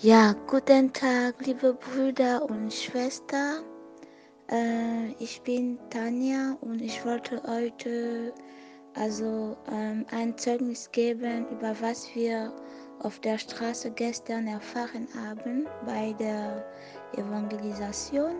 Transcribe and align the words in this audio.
Ja, 0.00 0.32
guten 0.46 0.92
Tag, 0.92 1.44
liebe 1.44 1.74
Brüder 1.74 2.48
und 2.48 2.72
Schwestern. 2.72 3.64
Äh, 4.48 5.08
ich 5.18 5.42
bin 5.42 5.76
Tanja 5.90 6.56
und 6.60 6.80
ich 6.80 7.04
wollte 7.04 7.42
heute 7.44 8.32
also 8.94 9.56
ähm, 9.72 10.06
ein 10.12 10.38
Zeugnis 10.38 10.88
geben, 10.92 11.48
über 11.50 11.74
was 11.80 12.14
wir 12.14 12.52
auf 13.00 13.18
der 13.18 13.38
Straße 13.38 13.90
gestern 13.90 14.46
erfahren 14.46 15.08
haben 15.20 15.66
bei 15.84 16.14
der 16.20 16.64
Evangelisation. 17.16 18.36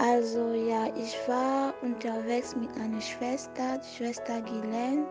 Also 0.00 0.54
ja, 0.54 0.86
ich 0.96 1.16
war 1.28 1.74
unterwegs 1.82 2.56
mit 2.56 2.74
einer 2.80 3.02
Schwester, 3.02 3.76
die 3.76 3.96
Schwester 3.96 4.40
Ghislaine, 4.40 5.06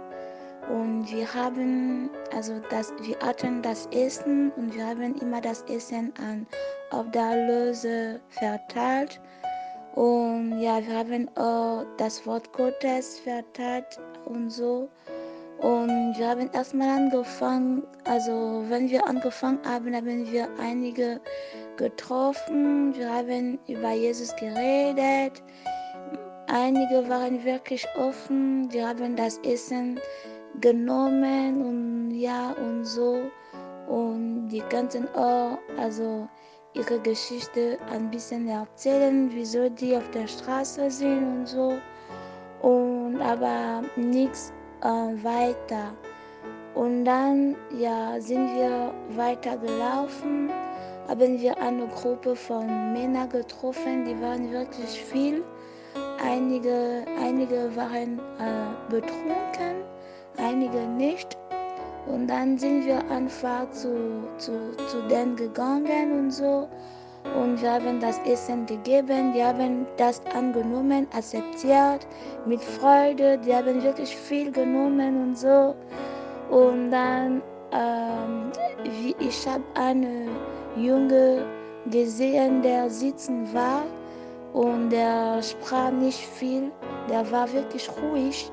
und 0.70 1.12
wir 1.12 1.32
haben 1.34 2.10
also 2.34 2.60
das, 2.70 2.92
wir 3.02 3.18
hatten 3.20 3.62
das 3.62 3.88
Essen 3.92 4.52
und 4.58 4.76
wir 4.76 4.86
haben 4.88 5.16
immer 5.22 5.42
das 5.42 5.62
Essen 5.64 6.14
an 6.18 6.46
Obdachlose 6.92 8.20
verteilt. 8.30 9.22
Und 9.96 10.60
ja, 10.60 10.86
wir 10.86 10.98
haben 10.98 11.30
auch 11.38 11.86
das 11.98 12.26
Wort 12.28 12.52
Gottes 12.52 13.20
verteilt 13.20 14.00
und 14.26 14.50
so. 14.50 14.90
Und 15.60 16.16
wir 16.18 16.28
haben 16.28 16.50
erstmal 16.52 16.90
angefangen, 16.90 17.84
also 18.04 18.64
wenn 18.68 18.90
wir 18.90 19.08
angefangen 19.08 19.60
haben, 19.66 19.96
haben 19.96 20.32
wir 20.32 20.50
einige 20.60 21.22
getroffen. 21.78 22.94
Wir 22.94 23.14
haben 23.14 23.58
über 23.68 23.92
Jesus 23.92 24.36
geredet. 24.36 25.42
Einige 26.48 27.08
waren 27.08 27.44
wirklich 27.44 27.86
offen. 27.98 28.72
Wir 28.72 28.90
haben 28.90 29.16
das 29.16 29.38
Essen 29.40 30.00
genommen 30.62 31.62
und 31.66 32.12
ja 32.12 32.52
und 32.52 32.86
so. 32.86 33.20
Und 33.88 34.48
die 34.50 34.62
könnten 34.62 35.08
auch 35.16 35.58
also 35.78 36.28
ihre 36.74 37.00
Geschichte 37.00 37.78
ein 37.92 38.10
bisschen 38.12 38.48
erzählen, 38.48 39.30
wieso 39.32 39.70
die 39.70 39.96
auf 39.96 40.10
der 40.12 40.28
Straße 40.28 40.90
sind 40.92 41.24
und 41.24 41.48
so. 41.48 41.74
Und 42.62 43.22
aber 43.22 43.84
nichts 43.96 44.52
äh, 44.82 45.24
weiter. 45.24 45.94
Und 46.76 47.06
dann 47.06 47.56
ja, 47.78 48.20
sind 48.20 48.54
wir 48.56 48.94
weiter 49.16 49.58
gelaufen, 49.58 50.50
haben 51.08 51.40
wir 51.40 51.58
eine 51.58 51.88
Gruppe 51.88 52.36
von 52.36 52.68
Männern 52.92 53.30
getroffen, 53.30 54.04
die 54.06 54.20
waren 54.22 54.52
wirklich 54.52 55.02
viel. 55.06 55.44
Einige, 56.22 57.06
einige 57.22 57.74
waren 57.76 58.20
äh, 58.40 58.90
betrunken, 58.90 59.86
einige 60.38 60.80
nicht. 60.80 61.38
Und 62.08 62.28
dann 62.28 62.58
sind 62.58 62.86
wir 62.86 63.00
einfach 63.10 63.70
zu, 63.72 64.28
zu, 64.38 64.76
zu 64.88 65.02
denen 65.10 65.36
gegangen 65.36 66.20
und 66.20 66.32
so. 66.32 66.68
Und 67.42 67.60
wir 67.62 67.74
haben 67.74 68.00
das 68.00 68.20
Essen 68.20 68.66
gegeben, 68.68 69.34
die 69.34 69.44
haben 69.44 69.88
das 69.98 70.22
angenommen, 70.36 71.08
akzeptiert, 71.16 72.06
mit 72.46 72.62
Freude, 72.62 73.40
die 73.40 73.54
haben 73.54 73.82
wirklich 73.82 74.16
viel 74.16 74.52
genommen 74.52 75.24
und 75.24 75.38
so. 75.38 75.76
Und 76.52 76.92
dann, 76.92 77.42
ähm, 77.72 78.52
ich 79.20 79.48
habe 79.48 79.64
eine 79.74 80.28
Junge 80.78 81.46
gesehen, 81.90 82.62
der 82.62 82.90
sitzen 82.90 83.52
war 83.54 83.84
und 84.54 84.92
der 84.92 85.42
sprach 85.42 85.92
nicht 85.92 86.20
viel, 86.20 86.72
der 87.10 87.30
war 87.32 87.52
wirklich 87.52 87.90
ruhig. 88.02 88.52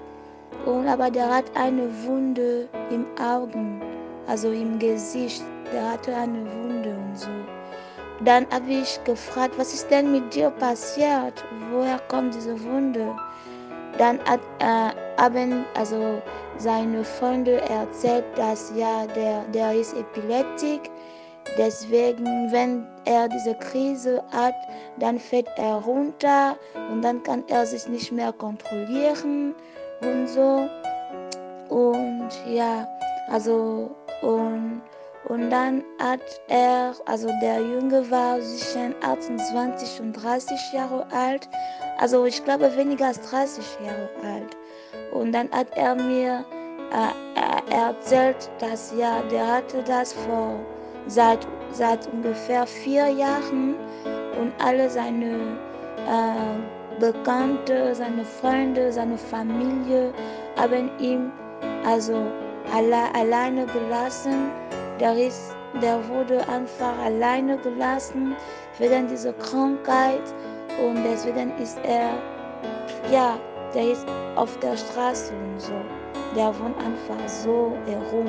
Und, 0.67 0.87
aber 0.87 1.11
der 1.11 1.29
hat 1.29 1.45
eine 1.55 1.89
Wunde 2.05 2.69
im 2.91 3.07
Augen, 3.21 3.83
also 4.27 4.51
im 4.51 4.79
Gesicht. 4.79 5.43
Der 5.73 5.93
hatte 5.93 6.15
eine 6.15 6.45
Wunde 6.45 6.91
und 6.91 7.19
so. 7.19 7.31
Dann 8.25 8.47
habe 8.53 8.71
ich 8.71 9.03
gefragt, 9.05 9.55
was 9.57 9.75
ist 9.75 9.91
denn 9.91 10.13
mit 10.13 10.35
dir 10.35 10.51
passiert? 10.51 11.45
Woher 11.73 11.99
kommt 12.09 12.35
diese 12.35 12.63
Wunde? 12.63 13.15
Dann 13.99 14.21
hat, 14.21 14.41
äh, 14.61 15.21
haben 15.21 15.65
also 15.75 16.23
seine 16.59 17.03
Freunde 17.03 17.61
erzählt, 17.63 18.25
dass 18.37 18.73
ja 18.77 19.07
der, 19.07 19.43
der 19.53 19.75
ist 19.75 19.95
epileptisch. 19.95 20.89
Deswegen, 21.59 22.25
wenn 22.53 22.87
er 23.05 23.29
diese 23.29 23.55
Krise 23.57 24.23
hat, 24.31 24.55
dann 25.01 25.19
fällt 25.19 25.49
er 25.57 25.75
runter 25.75 26.57
und 26.91 27.03
dann 27.03 27.23
kann 27.25 27.43
er 27.49 27.67
sich 27.67 27.89
nicht 27.89 28.13
mehr 28.13 28.33
kontrollieren 28.33 29.55
und 30.03 30.29
so. 30.29 30.69
Und 31.69 32.31
ja, 32.47 32.87
also 33.29 33.91
und, 34.23 34.83
und 35.29 35.51
dann 35.51 35.83
hat 35.99 36.21
er, 36.49 36.95
also 37.07 37.29
der 37.41 37.61
Junge 37.61 38.09
war 38.11 38.41
zwischen 38.41 38.95
28 39.03 40.01
und 40.01 40.13
30 40.13 40.73
Jahre 40.73 41.07
alt, 41.13 41.49
also 41.99 42.25
ich 42.25 42.45
glaube 42.45 42.75
weniger 42.77 43.07
als 43.07 43.21
30 43.31 43.65
Jahre 43.85 44.11
alt. 44.25 44.57
Und 45.13 45.33
dann 45.33 45.51
hat 45.51 45.69
er 45.77 45.95
mir 45.95 46.45
äh, 46.93 47.75
erzählt, 47.75 48.51
dass 48.59 48.93
ja, 48.97 49.23
der 49.31 49.47
hatte 49.47 49.83
das 49.83 50.13
vor 50.13 50.59
seit, 51.07 51.47
seit 51.73 52.07
ungefähr 52.13 52.67
vier 52.67 53.09
Jahren 53.09 53.75
und 54.41 54.53
alle 54.63 54.89
seine 54.89 55.59
äh, 56.07 56.82
Bekannte, 57.03 57.93
seine 57.97 58.25
Freunde, 58.25 58.93
seine 58.93 59.19
Familie 59.19 60.15
haben 60.57 60.89
ihn 61.01 61.33
also 61.85 62.15
alle, 62.73 63.13
alleine 63.13 63.67
gelassen. 63.67 64.53
Der, 65.01 65.19
ist, 65.19 65.57
der 65.83 65.99
wurde 66.09 66.49
einfach 66.49 66.97
alleine 67.01 67.59
gelassen 67.59 68.37
wegen 68.79 69.09
dieser 69.09 69.33
Krankheit 69.33 70.23
und 70.81 71.03
deswegen 71.03 71.51
ist 71.59 71.77
er, 71.83 72.13
ja, 73.11 73.37
der 73.75 73.91
ist 73.91 74.07
auf 74.37 74.57
der 74.61 74.77
Straße 74.77 75.33
und 75.35 75.61
so. 75.61 75.75
Der 76.37 76.57
wohnt 76.61 76.79
einfach 76.79 77.29
so 77.29 77.73
herum. 77.85 78.29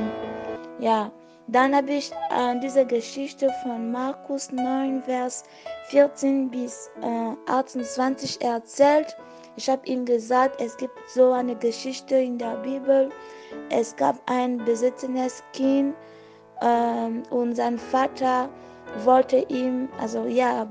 Ja, 0.79 1.11
dann 1.48 1.76
habe 1.76 1.92
ich 1.92 2.12
äh, 2.12 2.59
diese 2.62 2.86
Geschichte 2.86 3.50
von 3.64 3.92
Markus 3.92 4.52
9, 4.52 5.04
Vers 5.04 5.44
14 5.90 6.50
bis 6.50 6.90
äh, 7.02 7.52
28 7.52 8.42
erzählt. 8.42 9.16
Ich 9.56 9.70
habe 9.70 9.86
ihm 9.86 10.06
gesagt, 10.06 10.59
es 10.62 10.76
gibt 10.78 10.98
so 11.08 11.32
eine 11.32 11.56
Geschichte 11.56 12.16
in 12.16 12.38
der 12.38 12.56
Bibel. 12.58 13.09
Es 13.70 13.96
gab 13.96 14.20
ein 14.26 14.58
besitzendes 14.58 15.44
Kind 15.53 15.94
ähm, 16.62 17.24
und 17.30 17.56
sein 17.56 17.78
Vater 17.78 18.50
wollte 19.03 19.38
ihn, 19.50 19.90
also 20.00 20.26
ja, 20.26 20.66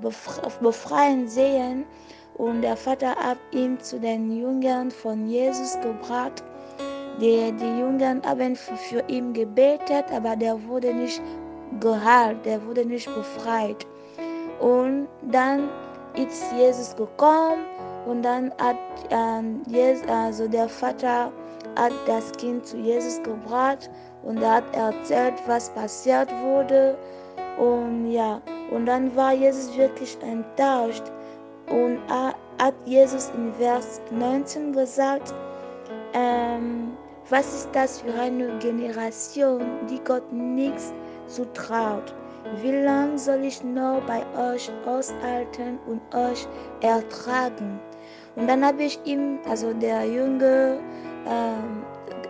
befreien 0.61 1.28
sehen. 1.28 1.84
Und 2.34 2.62
der 2.62 2.77
Vater 2.77 3.15
hat 3.15 3.38
ihn 3.53 3.78
zu 3.78 4.00
den 4.00 4.37
Jüngern 4.37 4.91
von 4.91 5.28
Jesus 5.28 5.78
gebracht. 5.81 6.43
Die, 7.21 7.53
die 7.53 7.78
Jünger 7.78 8.21
haben 8.25 8.56
für 8.56 9.03
ihn 9.09 9.33
gebetet, 9.33 10.06
aber 10.12 10.34
der 10.37 10.62
wurde 10.67 10.93
nicht 10.93 11.21
geheilt, 11.81 12.45
der 12.45 12.65
wurde 12.67 12.84
nicht 12.84 13.09
befreit. 13.15 13.87
Und 14.61 15.09
dann 15.31 15.69
ist 16.15 16.45
Jesus 16.56 16.95
gekommen 16.97 17.65
und 18.06 18.23
dann 18.23 18.53
hat 18.59 18.77
ähm, 19.11 19.62
Jesus, 19.67 20.06
also 20.09 20.49
der 20.49 20.69
Vater 20.69 21.33
hat 21.77 21.93
das 22.06 22.33
Kind 22.33 22.67
zu 22.67 22.77
Jesus 22.77 23.23
gebracht 23.23 23.91
und 24.23 24.43
er 24.43 24.56
hat 24.56 24.77
erzählt, 24.77 25.34
was 25.47 25.71
passiert 25.71 26.29
wurde. 26.43 26.97
Und 27.59 28.11
ja, 28.11 28.41
und 28.71 28.87
dann 28.87 29.15
war 29.17 29.33
Jesus 29.33 29.77
wirklich 29.77 30.17
enttäuscht 30.23 31.05
und 31.69 31.99
hat 32.09 32.75
Jesus 32.84 33.31
in 33.37 33.53
Vers 33.55 34.00
19 34.11 34.73
gesagt, 34.73 35.34
ähm, 36.15 36.91
was 37.32 37.47
ist 37.54 37.70
das 37.72 38.03
für 38.03 38.12
eine 38.12 38.59
Generation, 38.59 39.62
die 39.88 39.98
Gott 40.04 40.31
nichts 40.31 40.93
zutraut? 41.28 42.15
Wie 42.60 42.72
lange 42.72 43.19
soll 43.19 43.43
ich 43.43 43.64
noch 43.64 44.02
bei 44.06 44.23
euch 44.37 44.70
aushalten 44.84 45.79
und 45.87 46.02
euch 46.14 46.46
ertragen? 46.82 47.81
Und 48.37 48.50
dann 48.50 48.62
habe 48.62 48.82
ich 48.82 49.00
ihm, 49.06 49.38
also 49.49 49.73
der 49.73 50.05
Junge, 50.05 50.79
ähm, 51.26 51.82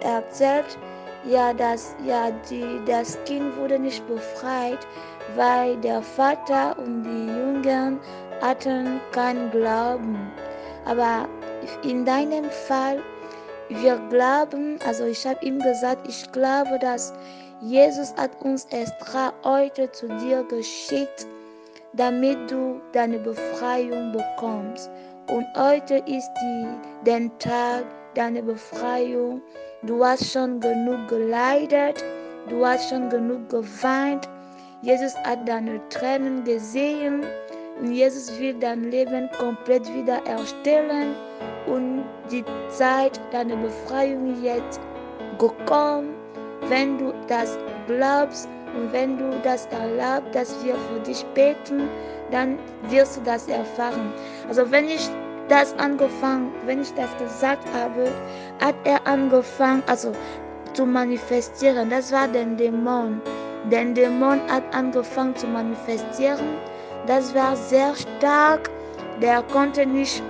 erzählt, 0.02 0.78
ja, 1.25 1.52
dass 1.52 1.96
ja, 2.06 2.31
die, 2.49 2.81
das 2.87 3.19
Kind 3.25 3.56
wurde 3.56 3.81
nicht 3.81 4.06
befreit, 4.06 4.87
weil 5.34 5.76
der 5.78 6.00
Vater 6.00 6.78
und 6.78 7.02
die 7.02 7.26
Jünger 7.26 7.99
hatten 8.40 9.00
keinen 9.10 9.50
Glauben. 9.50 10.16
Aber 10.84 11.28
in 11.82 12.04
deinem 12.04 12.49
Fall, 12.69 13.00
wir 13.80 14.00
glauben, 14.10 14.78
also 14.86 15.04
ich 15.04 15.26
habe 15.26 15.44
ihm 15.44 15.58
gesagt, 15.60 16.08
ich 16.08 16.30
glaube, 16.32 16.78
dass 16.78 17.12
Jesus 17.60 18.12
hat 18.16 18.30
uns 18.42 18.64
extra 18.66 19.32
heute 19.44 19.90
zu 19.92 20.08
dir 20.08 20.42
geschickt, 20.44 21.26
damit 21.92 22.50
du 22.50 22.80
deine 22.92 23.19
Befreiung 23.19 24.12
bekommst. 24.12 24.90
Und 25.28 25.46
heute 25.56 26.02
ist 26.06 26.30
der 27.06 27.38
Tag 27.38 27.84
deiner 28.14 28.42
Befreiung. 28.42 29.40
Du 29.82 30.04
hast 30.04 30.32
schon 30.32 30.60
genug 30.60 31.08
geleidet, 31.08 32.04
du 32.48 32.66
hast 32.66 32.90
schon 32.90 33.08
genug 33.08 33.48
geweint. 33.48 34.28
Jesus 34.82 35.14
hat 35.18 35.48
deine 35.48 35.80
Tränen 35.88 36.42
gesehen 36.42 37.25
und 37.82 37.93
Jesus 37.93 38.38
will 38.38 38.55
dein 38.55 38.90
Leben 38.93 39.29
komplett 39.38 39.93
wiederherstellen 39.93 41.17
und 41.67 42.05
die 42.31 42.44
Zeit 42.69 43.20
deiner 43.32 43.56
Befreiung 43.56 44.40
jetzt 44.40 44.81
gekommen, 45.38 46.14
wenn 46.69 46.96
du 46.96 47.12
das 47.26 47.58
glaubst 47.88 48.49
und 48.76 48.93
wenn 48.93 49.19
du 49.19 49.31
das 49.43 49.67
erlaubst, 49.67 50.32
dass 50.32 50.64
wir 50.64 50.76
für 50.76 51.00
dich 51.00 51.25
beten, 51.34 51.88
dann 52.31 52.56
wirst 52.88 53.17
du 53.17 53.20
das 53.23 53.49
erfahren. 53.49 54.12
Also 54.49 54.70
wenn 54.70 54.88
ich 54.88 55.08
das 55.49 55.76
angefangen, 55.78 56.52
wenn 56.67 56.82
ich 56.82 56.94
das 56.94 57.11
gesagt 57.19 57.67
habe, 57.75 58.12
hat 58.61 58.76
er 58.85 59.05
angefangen, 59.08 59.82
also 59.88 60.12
zu 60.73 60.87
manifestieren. 60.87 61.90
Das 61.90 62.12
war 62.12 62.28
der 62.28 62.44
Dämon. 62.44 63.20
Der 63.70 63.85
Dämon 63.87 64.40
hat 64.49 64.62
angefangen 64.73 65.35
zu 65.35 65.49
manifestieren. 65.49 66.56
Das 67.06 67.34
war 67.34 67.56
sehr 67.56 67.94
stark. 67.94 68.70
Der 69.20 69.43
konnte 69.43 69.84
nicht 69.87 70.22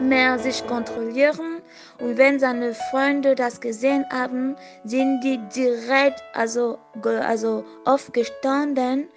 mehr 0.00 0.38
sich 0.38 0.66
kontrollieren. 0.66 1.62
Und 2.00 2.16
wenn 2.16 2.38
seine 2.38 2.74
Freunde 2.90 3.34
das 3.34 3.60
gesehen 3.60 4.04
haben, 4.10 4.56
sind 4.84 5.20
die 5.20 5.38
direkt 5.54 6.22
also, 6.34 6.78
also 7.02 7.64
aufgestanden 7.84 9.08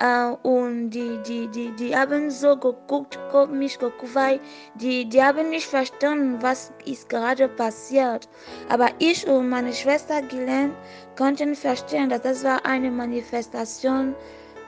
äh, 0.00 0.30
und 0.42 0.90
die, 0.90 1.18
die, 1.26 1.48
die, 1.48 1.70
die 1.72 1.96
haben 1.96 2.30
so 2.30 2.56
geguckt, 2.56 3.18
mich 3.50 3.78
geguckt, 3.78 4.14
weil 4.14 4.40
die, 4.74 5.08
die 5.08 5.22
haben 5.22 5.50
nicht 5.50 5.66
verstanden, 5.66 6.38
was 6.40 6.72
ist 6.84 7.08
gerade 7.08 7.48
passiert. 7.48 8.28
Aber 8.68 8.88
ich 8.98 9.26
und 9.26 9.48
meine 9.48 9.72
Schwester 9.72 10.22
Gillen 10.22 10.72
konnten 11.16 11.54
verstehen, 11.54 12.10
dass 12.10 12.22
das 12.22 12.44
war 12.44 12.64
eine 12.64 12.90
Manifestation 12.90 14.14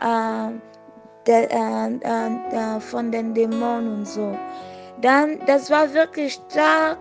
äh, 0.01 0.51
der, 1.31 1.51
äh, 1.51 2.77
äh, 2.77 2.81
von 2.81 3.13
den 3.13 3.33
Dämonen 3.35 3.99
und 3.99 4.09
so. 4.09 4.37
Dann, 5.01 5.39
das 5.47 5.71
war 5.71 5.93
wirklich 5.95 6.35
stark. 6.35 6.99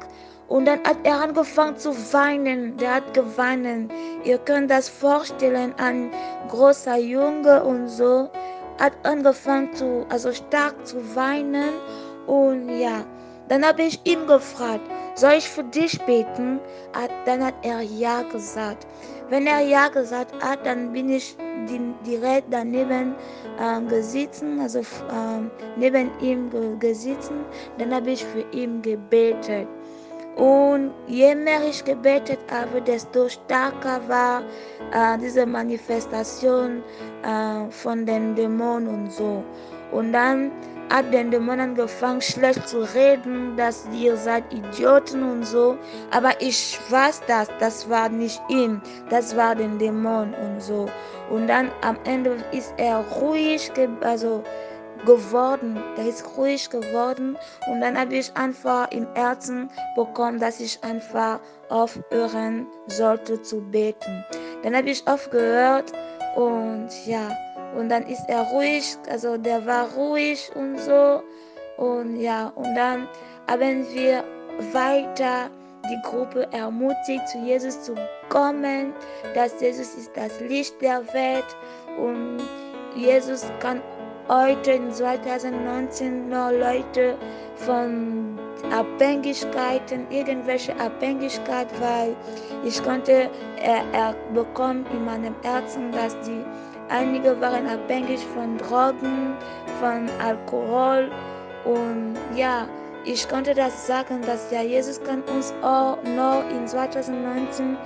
Und 0.48 0.66
dann 0.66 0.80
hat 0.80 0.98
er 1.04 1.22
angefangen 1.22 1.78
zu 1.78 1.92
weinen. 2.14 2.78
Der 2.78 2.96
hat 2.96 3.14
geweint. 3.14 3.92
Ihr 4.24 4.38
könnt 4.40 4.72
das 4.72 4.90
vorstellen, 4.90 5.74
ein 5.78 6.10
großer 6.48 6.98
Junge 6.98 7.64
und 7.64 7.88
so 7.88 8.30
hat 8.80 8.94
angefangen 9.04 9.74
zu, 9.74 10.06
also 10.10 10.32
stark 10.32 10.76
zu 10.88 10.98
weinen. 11.16 11.74
Und 12.26 12.70
ja, 12.80 13.04
dann 13.50 13.66
habe 13.66 13.82
ich 13.84 14.00
ihn 14.06 14.26
gefragt, 14.28 14.82
soll 15.16 15.34
ich 15.34 15.50
für 15.50 15.64
dich 15.64 16.00
beten? 16.06 16.60
Dann 17.26 17.44
hat 17.44 17.56
er 17.64 17.82
ja 17.82 18.22
gesagt. 18.22 18.88
Wenn 19.30 19.46
er 19.48 19.60
ja 19.60 19.90
gesagt 19.90 20.34
hat, 20.42 20.66
dann 20.66 20.94
bin 20.94 21.10
ich 21.10 21.36
direkt 22.06 22.48
daneben 22.50 23.16
äh, 23.60 23.82
gesessen, 23.90 24.60
also 24.60 24.80
äh, 24.80 24.84
neben 25.76 26.10
ihm 26.22 26.50
gesessen. 26.80 27.46
Dann 27.78 27.94
habe 27.94 28.12
ich 28.12 28.24
für 28.24 28.46
ihn 28.52 28.82
gebetet. 28.82 29.68
Und 30.36 30.94
je 31.08 31.36
mehr 31.36 31.60
ich 31.68 31.84
gebetet 31.84 32.40
habe, 32.50 32.82
desto 32.82 33.28
stärker 33.28 34.00
war 34.08 34.42
äh, 34.94 35.18
diese 35.18 35.46
Manifestation 35.46 36.82
äh, 37.24 37.70
von 37.70 38.06
den 38.06 38.36
Dämonen 38.36 38.88
und 38.88 39.12
so. 39.12 39.44
Und 39.92 40.14
dann 40.14 40.52
hat 40.90 41.14
den 41.14 41.32
Dämon 41.32 41.60
angefangen, 41.60 42.22
schlecht 42.22 42.68
zu 42.68 42.82
reden, 42.94 43.56
dass 43.56 43.88
ihr 43.94 44.18
seid 44.18 44.52
Idioten 44.54 45.24
und 45.24 45.44
so. 45.44 45.78
Aber 46.12 46.32
ich 46.40 46.80
weiß 46.90 47.22
das, 47.28 47.48
das 47.60 47.90
war 47.90 48.10
nicht 48.10 48.42
ihn, 48.50 48.82
das 49.10 49.36
war 49.36 49.56
den 49.56 49.78
Dämon 49.78 50.34
und 50.34 50.62
so. 50.62 50.90
Und 51.30 51.48
dann 51.48 51.72
am 51.82 51.98
Ende 52.06 52.38
ist 52.52 52.74
er 52.78 53.00
ruhig, 53.22 53.72
also 54.02 54.44
geworden. 55.06 55.82
Er 55.98 56.08
ist 56.08 56.26
ruhig 56.38 56.70
geworden 56.70 57.38
und 57.72 57.82
dann 57.82 57.98
habe 57.98 58.16
ich 58.16 58.36
einfach 58.36 58.92
im 58.92 59.08
Herzen 59.16 59.70
bekommen, 59.96 60.40
dass 60.40 60.60
ich 60.60 60.84
einfach 60.84 61.40
aufhören 61.70 62.68
sollte 62.88 63.42
zu 63.42 63.62
beten. 63.62 64.26
Dann 64.64 64.76
habe 64.76 64.90
ich 64.90 65.08
aufgehört 65.08 65.94
und 66.36 66.90
ja, 67.06 67.30
und 67.76 67.90
dann 67.90 68.04
ist 68.04 68.24
er 68.28 68.42
ruhig, 68.44 68.98
also 69.10 69.38
der 69.38 69.66
war 69.66 69.90
ruhig 69.92 70.52
und 70.56 70.78
so. 70.80 71.22
Und 71.78 72.20
ja, 72.20 72.52
und 72.56 72.76
dann 72.76 73.08
haben 73.48 73.86
wir 73.94 74.24
weiter 74.74 75.50
die 75.90 76.02
Gruppe 76.04 76.48
ermutigt, 76.52 77.28
zu 77.30 77.38
Jesus 77.40 77.82
zu 77.82 77.96
kommen, 78.30 78.94
dass 79.34 79.60
Jesus 79.62 79.96
ist 79.96 80.12
das 80.16 80.40
Licht 80.42 80.82
der 80.82 81.02
Welt 81.14 81.56
und 81.98 82.40
Jesus 82.96 83.46
kann 83.60 83.82
heute 84.28 84.72
in 84.72 84.92
2019 84.92 86.30
noch 86.30 86.52
Leute 86.52 87.18
von 87.56 88.38
Abhängigkeiten, 88.72 90.06
irgendwelche 90.12 90.78
Abhängigkeit, 90.80 91.68
weil 91.80 92.16
ich 92.64 92.82
konnte, 92.84 93.30
er, 93.62 93.84
er 93.94 94.16
bekommt 94.34 94.92
in 94.94 95.06
meinem 95.06 95.36
Herzen, 95.42 95.92
dass 95.92 96.16
die 96.22 96.44
einige 96.90 97.40
waren 97.40 97.68
abhängig 97.68 98.26
von 98.34 98.58
Drogen, 98.58 99.36
von 99.80 100.10
Alkohol 100.20 101.10
und 101.66 102.18
ja, 102.36 102.68
ich 103.06 103.28
konnte 103.28 103.54
das 103.54 103.88
sagen, 103.88 104.22
dass 104.22 104.52
ja 104.52 104.62
Jesus 104.62 105.02
kann 105.04 105.22
uns 105.24 105.54
auch 105.62 105.98
noch 106.04 106.44
in 106.50 106.68
2019 106.68 107.78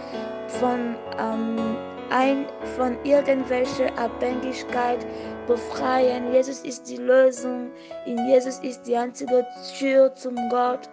von 0.60 0.96
ähm, 1.20 1.78
ein, 2.10 2.46
von 2.76 2.98
irgendwelcher 3.04 3.88
Abhängigkeit 3.98 5.06
befreien. 5.48 6.32
Jesus 6.32 6.62
ist 6.62 6.90
die 6.90 6.98
Lösung. 6.98 7.72
In 8.06 8.28
Jesus 8.28 8.60
ist 8.60 8.84
die 8.84 8.96
einzige 8.96 9.46
Tür 9.78 10.14
zum 10.16 10.36
Gott. 10.50 10.90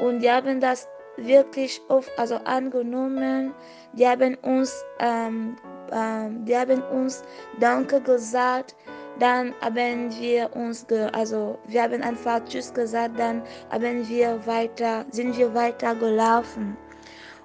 Und 0.00 0.20
die 0.20 0.30
haben 0.30 0.60
das 0.60 0.88
wirklich 1.16 1.80
oft 1.88 2.10
also 2.18 2.36
angenommen. 2.44 3.54
Die 3.92 4.06
haben 4.06 4.36
uns, 4.42 4.84
ähm, 5.00 5.56
ähm, 5.92 6.44
die 6.44 6.56
haben 6.56 6.82
uns 6.84 7.22
Danke 7.60 8.00
gesagt. 8.00 8.74
Dann 9.18 9.54
haben 9.60 10.10
wir 10.18 10.54
uns, 10.56 10.86
also 11.12 11.58
wir 11.66 11.82
haben 11.82 12.02
einfach 12.02 12.44
Tschüss 12.44 12.72
gesagt. 12.72 13.18
Dann 13.18 13.42
haben 13.70 14.08
wir 14.08 14.46
weiter, 14.46 15.04
sind 15.10 15.36
wir 15.36 15.54
weiter 15.54 15.94
gelaufen. 15.94 16.76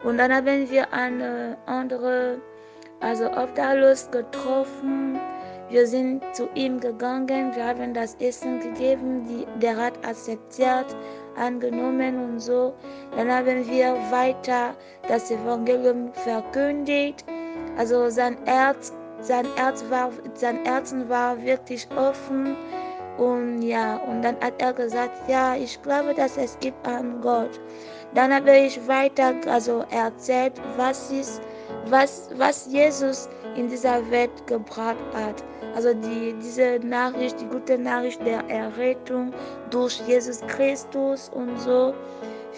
Und 0.04 0.18
dann 0.18 0.34
haben 0.34 0.70
wir 0.70 0.94
eine 0.94 1.58
andere 1.66 2.40
also 3.00 3.26
Obdachlos 3.32 4.10
getroffen. 4.12 5.20
Wir 5.70 5.86
sind 5.86 6.24
zu 6.34 6.48
ihm 6.56 6.80
gegangen, 6.80 7.54
wir 7.54 7.66
haben 7.66 7.94
das 7.94 8.16
Essen 8.16 8.60
gegeben, 8.62 9.28
die, 9.28 9.46
der 9.60 9.76
hat 9.76 9.94
akzeptiert, 10.06 10.96
angenommen 11.36 12.24
und 12.24 12.40
so. 12.40 12.74
Dann 13.16 13.30
haben 13.30 13.68
wir 13.68 13.94
weiter 14.10 14.76
das 15.10 15.30
Evangelium 15.30 16.14
verkündigt. 16.14 17.26
Also 17.78 18.10
sein 18.10 18.38
Herz, 18.46 18.94
sein 19.22 19.46
Herz 19.56 19.84
war, 19.90 20.12
sein 20.34 20.66
Herzen 20.66 21.08
war 21.10 21.42
wirklich 21.42 21.88
offen. 21.96 22.56
Und 23.18 23.62
ja, 23.62 23.98
und 23.98 24.22
dann 24.22 24.36
hat 24.42 24.54
er 24.60 24.74
gesagt, 24.74 25.28
ja, 25.28 25.56
ich 25.56 25.82
glaube, 25.82 26.14
dass 26.14 26.38
es 26.38 26.58
gibt 26.60 26.88
einen 26.88 27.22
Gott. 27.22 27.60
Dann 28.14 28.34
habe 28.34 28.56
ich 28.56 28.88
weiter 28.88 29.34
also 29.48 29.84
erzählt, 29.92 30.54
was 30.78 31.12
ist 31.12 31.42
was, 31.90 32.30
was 32.36 32.68
Jesus 32.68 33.30
in 33.56 33.70
dieser 33.70 34.10
Welt 34.12 34.48
gebracht 34.48 34.98
hat. 35.14 35.44
Also 35.76 35.94
die, 35.94 36.34
diese 36.42 36.80
Nachricht, 36.84 37.40
die 37.40 37.46
gute 37.46 37.78
Nachricht 37.78 38.26
der 38.26 38.48
Errettung 38.50 39.34
durch 39.70 40.00
Jesus 40.08 40.42
Christus 40.48 41.30
und 41.30 41.60
so. 41.60 41.94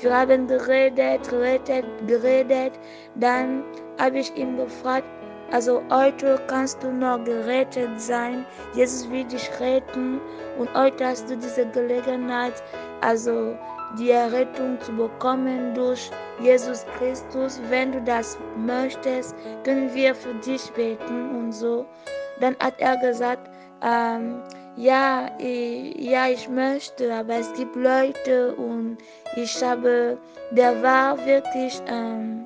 Wir 0.01 0.15
haben 0.15 0.48
geredet, 0.48 1.29
geredet, 1.29 1.86
geredet. 2.08 2.74
Dann 3.15 3.63
habe 4.00 4.19
ich 4.19 4.36
ihn 4.36 4.58
gefragt, 4.58 5.05
also 5.51 5.81
heute 5.89 6.39
kannst 6.48 6.81
du 6.84 6.91
noch 6.91 7.24
gerettet 7.24 8.00
sein. 8.00 8.46
Jesus 8.74 9.10
will 9.10 9.24
dich 9.24 9.50
retten 9.60 10.22
und 10.60 10.72
heute 10.75 11.08
hast 11.08 11.29
du 11.29 11.36
diese 11.36 11.65
Gelegenheit, 11.67 12.53
also 13.01 13.58
die 13.98 14.12
Errettung 14.12 14.79
zu 14.79 14.91
bekommen 14.93 15.74
durch 15.74 16.12
Jesus 16.39 16.86
Christus. 16.98 17.60
Wenn 17.69 17.91
du 17.91 18.01
das 18.01 18.38
möchtest, 18.55 19.36
können 19.63 19.93
wir 19.93 20.13
für 20.13 20.36
dich 20.36 20.72
beten 20.74 21.36
und 21.36 21.51
so. 21.51 21.86
Dann 22.39 22.55
hat 22.60 22.75
er 22.77 22.98
gesagt, 22.98 23.50
ähm, 23.83 24.41
ja, 24.75 25.29
ich, 25.38 25.95
ja, 26.00 26.27
ich 26.29 26.48
möchte, 26.48 27.13
aber 27.13 27.36
es 27.36 27.51
gibt 27.53 27.75
Leute 27.75 28.55
und 28.55 28.98
ich 29.36 29.62
habe, 29.63 30.17
der 30.51 30.81
war 30.81 31.17
wirklich, 31.25 31.81
ähm, 31.88 32.45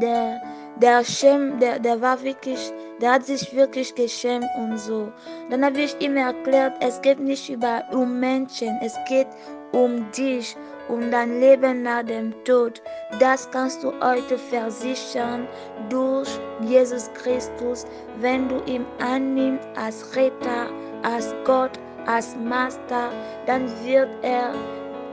der, 0.00 0.40
der 0.76 1.04
Schäm, 1.04 1.58
der, 1.60 1.78
der 1.78 2.00
war 2.00 2.22
wirklich, 2.22 2.72
der 3.00 3.12
hat 3.12 3.26
sich 3.26 3.54
wirklich 3.54 3.94
geschämt 3.94 4.46
und 4.56 4.78
so. 4.78 5.12
Dann 5.50 5.64
habe 5.64 5.80
ich 5.80 6.00
ihm 6.00 6.16
erklärt, 6.16 6.74
es 6.80 7.00
geht 7.02 7.20
nicht 7.20 7.48
über 7.50 7.84
um 7.92 8.18
Menschen, 8.20 8.78
es 8.82 8.96
geht 9.08 9.28
um 9.72 10.10
dich 10.12 10.56
und 10.88 11.10
dein 11.10 11.40
Leben 11.40 11.82
nach 11.82 12.02
dem 12.02 12.32
Tod. 12.44 12.82
Das 13.18 13.50
kannst 13.50 13.82
du 13.82 13.92
heute 14.02 14.38
versichern 14.38 15.46
durch 15.88 16.28
Jesus 16.60 17.10
Christus, 17.14 17.86
wenn 18.20 18.48
du 18.48 18.62
ihn 18.66 18.84
annimmst 19.00 19.66
als 19.76 20.14
Retter, 20.16 20.68
als 21.02 21.34
Gott, 21.44 21.78
als 22.06 22.36
Master, 22.36 23.10
dann 23.46 23.68
wird 23.84 24.08
er 24.22 24.52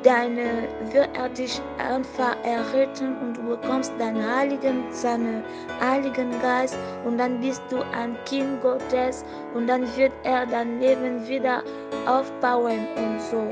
deine, 0.03 0.67
wird 0.91 1.09
er 1.17 1.29
dich 1.29 1.61
einfach 1.77 2.35
erretten 2.43 3.17
und 3.17 3.37
du 3.37 3.55
bekommst 3.55 3.91
deinen 3.99 4.23
Heiligen, 4.23 4.83
seinen 4.91 5.43
Heiligen 5.81 6.31
Geist 6.41 6.77
und 7.05 7.17
dann 7.17 7.39
bist 7.39 7.61
du 7.69 7.81
ein 7.93 8.17
Kind 8.25 8.61
Gottes 8.61 9.23
und 9.53 9.67
dann 9.67 9.83
wird 9.97 10.11
er 10.23 10.45
dein 10.45 10.79
Leben 10.79 11.27
wieder 11.27 11.63
aufbauen 12.05 12.87
und 12.95 13.21
so. 13.21 13.51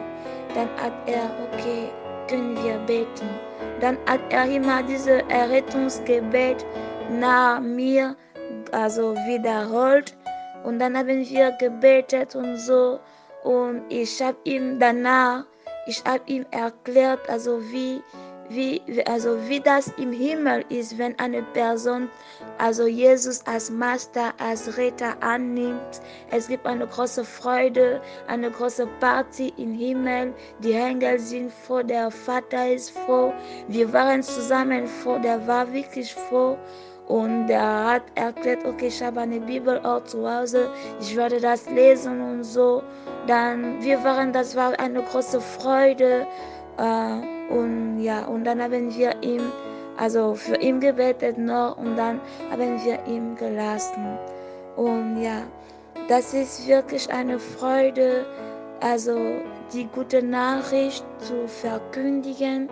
Dann 0.56 0.70
hat 0.82 0.94
er, 1.06 1.30
okay, 1.51 1.89
können 2.27 2.56
wir 2.63 2.77
beten. 2.80 3.30
Dann 3.80 3.98
hat 4.08 4.22
er 4.30 4.46
immer 4.50 4.84
dieses 4.84 5.22
Errettungsgebet 5.30 6.66
nach 7.12 7.60
mir, 7.60 8.16
also 8.72 9.16
wiederholt 9.16 10.18
und 10.63 10.80
dann 10.80 10.98
haben 10.98 11.25
wir 11.30 11.51
gebetet 11.54 12.36
und 12.36 12.58
so 12.58 13.00
und 13.44 13.84
ich 13.89 14.22
habe 14.22 14.38
ihm 14.44 14.80
danach 14.80 15.46
ich 15.88 16.03
habe 16.06 16.22
ihm 16.25 16.46
erklärt, 16.51 17.29
also 17.29 17.62
wie, 17.72 18.01
wie, 18.50 18.82
also 19.06 19.38
wie 19.48 19.60
das 19.60 19.88
im 19.98 20.12
Himmel 20.12 20.65
ist, 20.70 20.98
wenn 20.98 21.17
eine 21.17 21.44
Person 21.44 22.10
also 22.58 22.88
Jesus 22.88 23.46
als 23.46 23.70
Master, 23.70 24.34
als 24.39 24.77
Retter 24.77 25.15
annimmt. 25.22 26.01
Es 26.32 26.48
gibt 26.48 26.65
eine 26.65 26.88
große 26.88 27.24
Freude, 27.24 28.01
eine 28.27 28.51
große 28.51 28.88
Party 29.00 29.53
im 29.58 29.74
Himmel. 29.74 30.34
Die 30.60 30.74
Engel 30.74 31.20
sind 31.20 31.51
froh, 31.53 31.82
der 31.82 32.12
Vater 32.12 32.70
ist 32.70 32.91
froh. 32.91 33.34
Wir 33.67 33.91
waren 33.94 34.24
zusammen 34.24 34.88
froh, 34.88 35.20
der 35.20 35.46
war 35.48 35.72
wirklich 35.72 36.13
froh. 36.13 36.58
Und 37.08 37.50
er 37.50 37.86
hat 37.86 38.04
erklärt, 38.16 38.66
okay, 38.66 38.88
ich 38.88 39.02
habe 39.02 39.22
eine 39.22 39.40
Bibel 39.40 39.80
auch 39.86 40.04
zu 40.04 40.30
Hause, 40.30 40.70
ich 41.00 41.16
werde 41.16 41.40
das 41.40 41.70
lesen 41.70 42.20
und 42.22 42.44
so. 42.44 42.84
Dann, 43.28 43.82
wir 43.82 44.04
waren, 44.04 44.34
das 44.34 44.56
war 44.56 44.78
eine 44.78 45.02
große 45.02 45.40
Freude. 45.40 46.28
Äh, 46.78 47.54
und 47.54 48.02
ja, 48.02 48.26
und 48.26 48.44
dann 48.44 48.62
haben 48.62 48.94
wir 48.94 49.16
ihm, 49.22 49.42
also 49.96 50.36
für 50.36 50.58
ihn 50.58 50.82
gebetet 50.82 51.38
noch 51.38 51.78
und 51.78 51.96
dann 51.96 52.20
haben 52.52 52.84
wir 52.84 53.00
ihm 53.08 53.36
gelassen. 53.38 54.18
Und 54.76 55.22
ja, 55.22 55.44
das 56.10 56.34
ist 56.34 56.68
wirklich 56.68 57.10
eine 57.12 57.40
Freude, 57.40 58.26
also 58.82 59.18
die 59.72 59.86
gute 59.96 60.22
Nachricht 60.22 61.06
zu 61.20 61.48
verkündigen. 61.48 62.70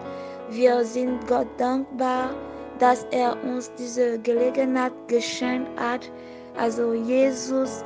Wir 0.49 0.83
sind 0.83 1.25
Gott 1.25 1.47
dankbar 1.57 2.31
dass 2.79 3.05
er 3.11 3.35
uns 3.43 3.71
diese 3.77 4.19
Gelegenheit 4.19 4.93
geschenkt 5.07 5.69
hat, 5.79 6.09
also 6.57 6.93
Jesus, 6.93 7.83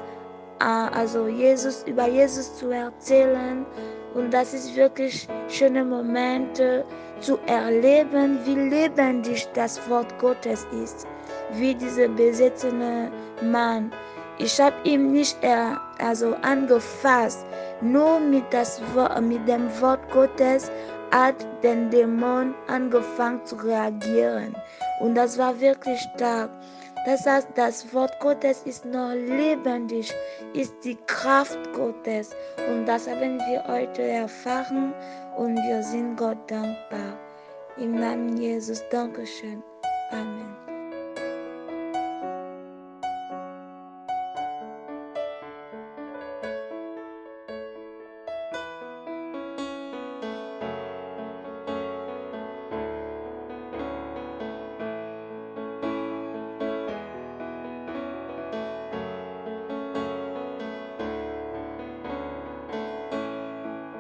äh, 0.60 0.64
also 0.64 1.28
Jesus 1.28 1.84
über 1.88 2.08
Jesus 2.08 2.56
zu 2.58 2.70
erzählen. 2.70 3.66
Und 4.16 4.34
das 4.34 4.54
ist 4.54 4.76
wirklich 4.76 5.28
schöne 5.48 5.86
Momente 5.86 6.84
zu 7.20 7.38
erleben, 7.46 8.40
wie 8.46 8.56
lebendig 8.56 9.48
das 9.54 9.80
Wort 9.90 10.18
Gottes 10.20 10.66
ist, 10.84 11.06
wie 11.54 11.76
dieser 11.76 12.08
besetzene 12.08 13.12
Mann. 13.44 13.92
Ich 14.40 14.60
habe 14.60 14.76
ihn 14.84 15.12
nicht 15.12 15.38
er, 15.42 15.80
also 16.00 16.34
angefasst, 16.42 17.46
nur 17.82 18.20
mit, 18.20 18.46
das, 18.52 18.82
mit 19.22 19.48
dem 19.48 19.70
Wort 19.82 20.00
Gottes, 20.12 20.72
hat 21.12 21.36
der 21.64 21.76
Dämon 21.90 22.54
angefangen 22.68 23.44
zu 23.46 23.56
reagieren. 23.56 24.56
Und 25.00 25.16
das 25.16 25.38
war 25.38 25.60
wirklich 25.60 26.00
stark. 26.16 26.50
Das 27.06 27.26
heißt, 27.26 27.48
das 27.56 27.94
Wort 27.94 28.20
Gottes 28.20 28.64
ist 28.64 28.86
noch 28.86 29.14
lebendig, 29.14 30.14
ist 30.54 30.74
die 30.84 30.98
Kraft 31.08 31.58
Gottes. 31.74 32.36
Und 32.70 32.86
das 32.86 33.08
haben 33.08 33.40
wir 33.40 33.64
heute 33.68 34.02
erfahren 34.02 34.94
und 35.38 35.56
wir 35.56 35.82
sind 35.82 36.18
Gott 36.18 36.38
dankbar. 36.48 37.18
Im 37.78 37.96
Namen 37.96 38.36
Jesus, 38.38 38.84
Dankeschön. 38.92 39.64
Amen. 40.12 40.59